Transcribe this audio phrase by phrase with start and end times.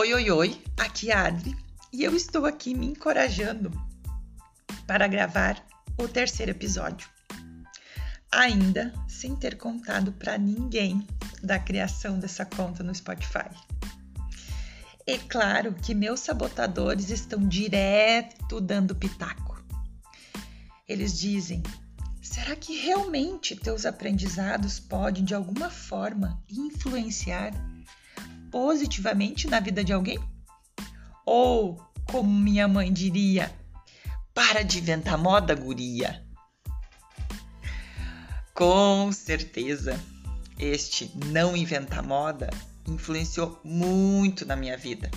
[0.00, 1.54] Oi, oi, oi, aqui é a Adri
[1.92, 3.70] e eu estou aqui me encorajando
[4.86, 5.62] para gravar
[5.98, 7.06] o terceiro episódio.
[8.32, 11.06] Ainda sem ter contado para ninguém
[11.42, 13.50] da criação dessa conta no Spotify.
[15.06, 19.62] É claro que meus sabotadores estão direto dando pitaco.
[20.88, 21.62] Eles dizem:
[22.22, 27.52] será que realmente teus aprendizados podem de alguma forma influenciar
[28.50, 30.18] positivamente na vida de alguém?
[31.24, 33.54] Ou, como minha mãe diria,
[34.34, 36.24] para de inventar moda, guria.
[38.52, 39.98] Com certeza,
[40.58, 42.50] este não inventar moda
[42.86, 45.10] influenciou muito na minha vida,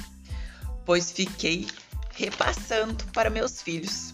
[0.86, 1.68] pois fiquei
[2.12, 4.14] repassando para meus filhos.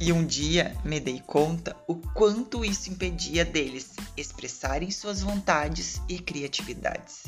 [0.00, 6.18] E um dia me dei conta o quanto isso impedia deles expressarem suas vontades e
[6.18, 7.24] criatividades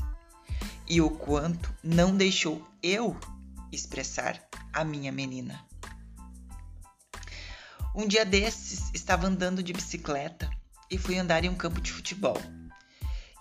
[0.89, 3.19] e o quanto não deixou eu
[3.73, 4.41] expressar
[4.73, 5.65] a minha menina.
[7.95, 10.51] Um dia desses, estava andando de bicicleta
[10.91, 12.41] e fui andar em um campo de futebol.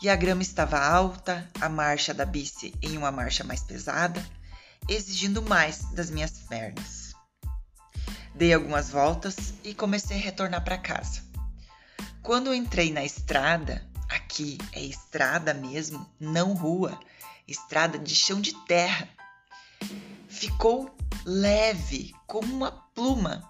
[0.02, 4.23] E a grama estava alta, a marcha da bici em uma marcha mais pesada,
[4.88, 7.14] exigindo mais das minhas pernas.
[8.36, 11.21] Dei algumas voltas e comecei a retornar para casa.
[12.21, 16.99] Quando entrei na estrada, aqui é estrada mesmo, não rua,
[17.47, 19.09] estrada de chão de terra.
[20.27, 23.49] Ficou leve, como uma pluma.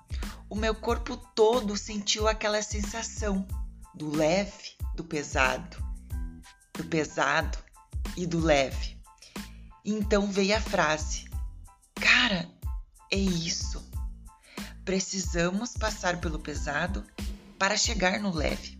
[0.49, 3.47] O meu corpo todo sentiu aquela sensação
[3.93, 5.77] do leve, do pesado,
[6.73, 7.57] do pesado
[8.15, 8.97] e do leve.
[9.85, 11.25] Então veio a frase:
[11.95, 12.49] Cara,
[13.11, 13.83] é isso.
[14.85, 17.05] Precisamos passar pelo pesado
[17.57, 18.79] para chegar no leve.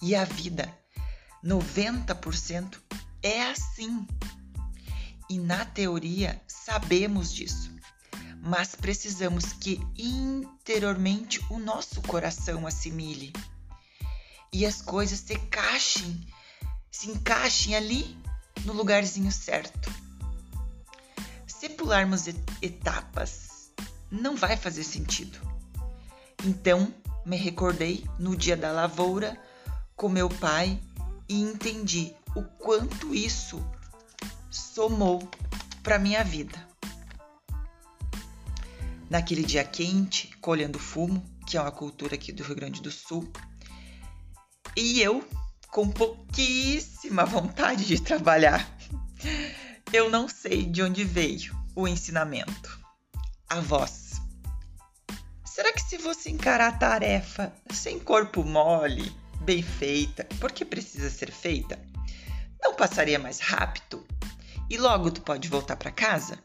[0.00, 0.72] E a vida,
[1.44, 2.78] 90%
[3.22, 4.06] é assim.
[5.28, 7.72] E na teoria sabemos disso,
[8.40, 13.32] mas precisamos que interiormente o nosso coração assimile
[14.52, 16.26] e as coisas se encaixem,
[16.90, 18.16] se encaixem ali
[18.64, 19.92] no lugarzinho certo.
[21.46, 22.26] Se pularmos
[22.60, 23.72] etapas,
[24.10, 25.38] não vai fazer sentido.
[26.44, 26.92] Então,
[27.24, 29.40] me recordei no dia da lavoura
[29.96, 30.78] com meu pai
[31.28, 33.64] e entendi o quanto isso
[34.54, 35.28] somou
[35.82, 36.56] para minha vida.
[39.10, 43.30] Naquele dia quente, colhendo fumo, que é uma cultura aqui do Rio Grande do Sul,
[44.76, 45.26] e eu
[45.68, 48.66] com pouquíssima vontade de trabalhar.
[49.92, 52.80] Eu não sei de onde veio o ensinamento.
[53.48, 54.12] A voz.
[55.44, 61.30] Será que se você encarar a tarefa sem corpo mole, bem feita, porque precisa ser
[61.30, 61.80] feita,
[62.60, 64.04] não passaria mais rápido
[64.68, 66.38] e logo tu pode voltar para casa?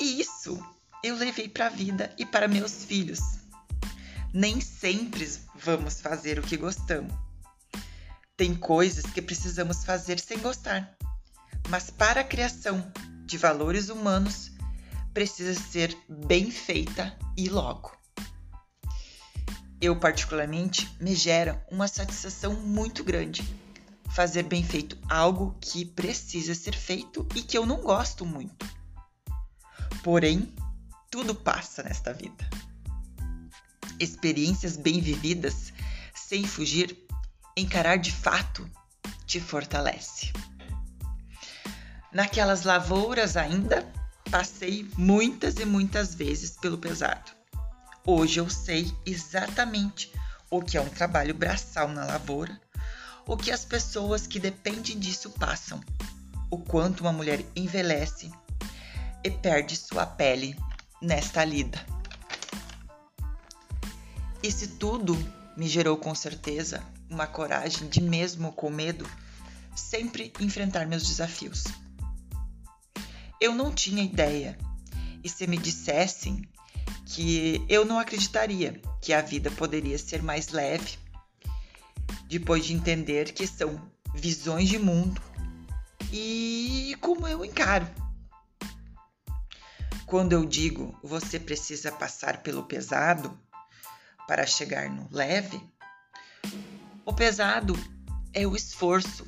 [0.00, 0.58] E isso
[1.02, 3.20] eu levei para a vida e para meus filhos.
[4.32, 7.12] Nem sempre vamos fazer o que gostamos.
[8.36, 10.96] Tem coisas que precisamos fazer sem gostar,
[11.68, 12.90] mas para a criação
[13.24, 14.50] de valores humanos
[15.12, 17.92] precisa ser bem feita e logo
[19.82, 23.42] eu particularmente me gera uma satisfação muito grande
[24.14, 28.66] fazer bem feito algo que precisa ser feito e que eu não gosto muito.
[30.02, 30.52] Porém,
[31.10, 32.48] tudo passa nesta vida.
[33.98, 35.72] Experiências bem vividas,
[36.14, 36.96] sem fugir,
[37.56, 38.68] encarar de fato
[39.26, 40.32] te fortalece.
[42.12, 43.90] Naquelas lavouras ainda,
[44.30, 47.42] passei muitas e muitas vezes pelo pesado
[48.04, 50.12] Hoje eu sei exatamente
[50.50, 52.60] o que é um trabalho braçal na lavoura,
[53.26, 55.80] o que as pessoas que dependem disso passam,
[56.50, 58.30] o quanto uma mulher envelhece
[59.24, 60.56] e perde sua pele
[61.00, 61.84] nesta lida.
[64.42, 65.16] Isso tudo
[65.56, 69.08] me gerou com certeza uma coragem de, mesmo com medo,
[69.76, 71.64] sempre enfrentar meus desafios.
[73.40, 74.58] Eu não tinha ideia,
[75.22, 76.42] e se me dissessem
[77.06, 80.98] que eu não acreditaria que a vida poderia ser mais leve
[82.32, 83.78] depois de entender que são
[84.14, 85.20] visões de mundo
[86.10, 87.86] e como eu encaro.
[90.06, 93.38] Quando eu digo você precisa passar pelo pesado
[94.26, 95.60] para chegar no leve,
[97.04, 97.78] o pesado
[98.32, 99.26] é o esforço,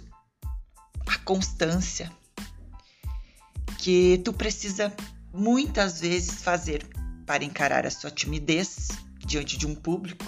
[1.06, 2.10] a constância
[3.80, 4.90] que tu precisa
[5.30, 6.88] muitas vezes fazer
[7.26, 10.24] para encarar a sua timidez diante de um público,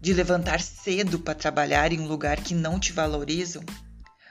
[0.00, 3.62] de levantar cedo para trabalhar em um lugar que não te valorizam,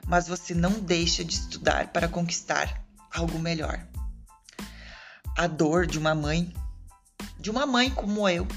[0.08, 2.84] mas você não deixa de estudar para conquistar
[3.14, 3.86] algo melhor.
[5.38, 6.54] A dor de uma mãe,
[7.40, 8.48] de uma mãe como eu,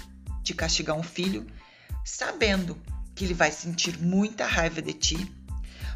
[0.42, 1.46] de castigar um filho,
[2.04, 2.80] sabendo
[3.14, 5.32] que ele vai sentir muita raiva de ti,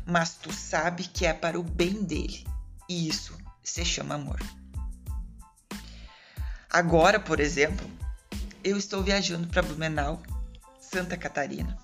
[0.05, 2.47] mas tu sabe que é para o bem dele.
[2.89, 4.41] E isso se chama amor.
[6.71, 7.91] Agora, por exemplo,
[8.63, 10.23] eu estou viajando para Blumenau,
[10.97, 11.77] Santa Catarina,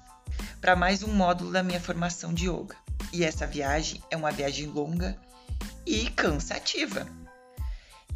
[0.58, 2.74] para mais um módulo da minha formação de yoga.
[3.12, 5.18] E essa viagem é uma viagem longa
[5.84, 7.06] e cansativa.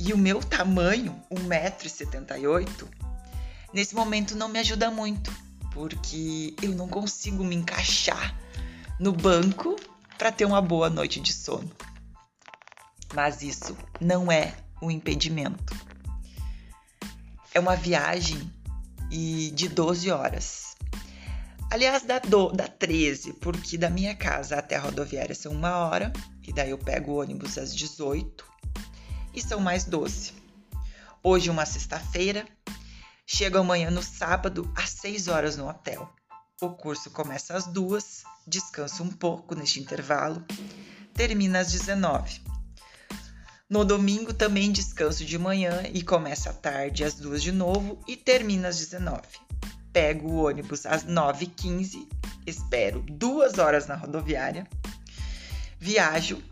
[0.00, 2.88] E o meu tamanho, 1,78m,
[3.74, 5.30] nesse momento não me ajuda muito,
[5.70, 8.34] porque eu não consigo me encaixar
[8.98, 9.76] no banco
[10.16, 11.70] para ter uma boa noite de sono.
[13.12, 15.76] Mas isso não é um impedimento
[17.52, 18.50] é uma viagem
[19.08, 20.65] de 12 horas.
[21.70, 26.12] Aliás, dá, do, dá 13, porque da minha casa até a rodoviária são uma hora,
[26.46, 28.44] e daí eu pego o ônibus às 18,
[29.34, 30.32] e são mais 12.
[31.22, 32.46] Hoje, uma sexta-feira,
[33.26, 36.08] chego amanhã no sábado às 6 horas no hotel.
[36.62, 40.44] O curso começa às 2, descanso um pouco neste intervalo,
[41.12, 42.42] termina às 19.
[43.68, 48.16] No domingo também descanso de manhã e começa à tarde às duas de novo e
[48.16, 49.20] termina às 19.
[49.96, 52.06] Pego o ônibus às 9h15,
[52.46, 54.68] espero duas horas na rodoviária,
[55.80, 56.44] viajo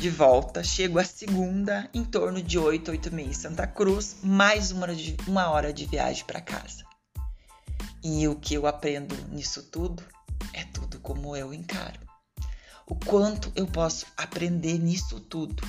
[0.00, 4.16] de volta, chego a segunda em torno de 8, 8 e meia em Santa Cruz,
[4.22, 6.86] mais uma hora de, uma hora de viagem para casa.
[8.02, 10.02] E o que eu aprendo nisso tudo
[10.54, 12.00] é tudo como eu encaro.
[12.86, 15.62] O quanto eu posso aprender nisso tudo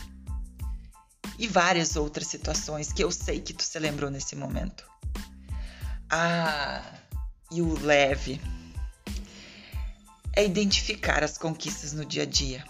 [1.37, 4.87] e várias outras situações que eu sei que tu se lembrou nesse momento.
[6.09, 6.81] Ah,
[7.51, 8.41] e o leve
[10.35, 12.63] é identificar as conquistas no dia a dia.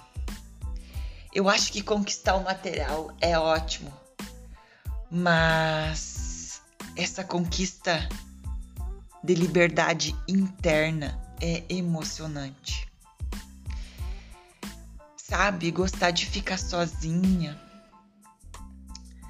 [1.33, 3.93] Eu acho que conquistar o material é ótimo,
[5.09, 6.61] mas
[6.97, 8.09] essa conquista
[9.23, 12.91] de liberdade interna é emocionante.
[15.15, 17.68] Sabe, gostar de ficar sozinha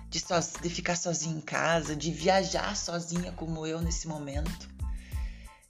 [0.10, 4.70] de, so, de ficar sozinha em casa, de viajar sozinha como eu nesse momento,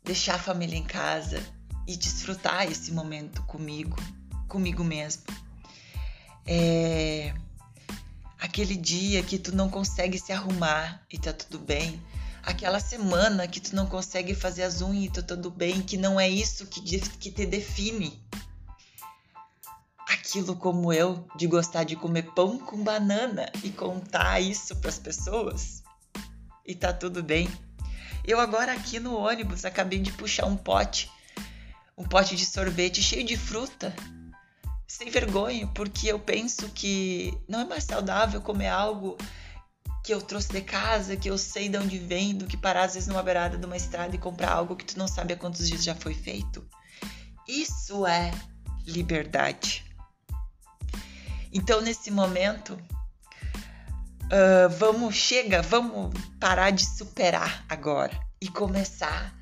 [0.03, 1.41] deixar a família em casa
[1.86, 3.97] e desfrutar esse momento comigo,
[4.47, 5.24] comigo mesmo.
[6.45, 7.33] É
[8.39, 12.01] aquele dia que tu não consegue se arrumar e tá tudo bem.
[12.41, 16.19] Aquela semana que tu não consegue fazer as unhas e tá tudo bem, que não
[16.19, 18.19] é isso que, que te define
[20.29, 24.99] aquilo como eu de gostar de comer pão com banana e contar isso para as
[24.99, 25.81] pessoas
[26.63, 27.49] e tá tudo bem.
[28.23, 31.09] Eu agora aqui no ônibus acabei de puxar um pote,
[31.97, 33.91] um pote de sorvete cheio de fruta,
[34.87, 39.17] sem vergonha, porque eu penso que não é mais saudável comer algo
[40.03, 42.93] que eu trouxe de casa, que eu sei de onde vem, do que parar às
[42.93, 45.67] vezes numa beirada de uma estrada e comprar algo que tu não sabe há quantos
[45.67, 46.63] dias já foi feito.
[47.47, 48.31] Isso é
[48.85, 49.88] liberdade.
[51.51, 52.74] Então, nesse momento,
[54.25, 59.34] uh, vamos, chega, vamos parar de superar agora e começar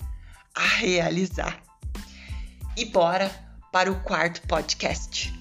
[0.56, 1.62] a realizar.
[2.76, 3.30] E bora
[3.72, 5.34] para o quarto podcast.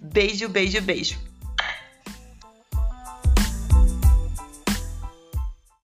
[0.00, 1.25] Beijo, beijo, beijo.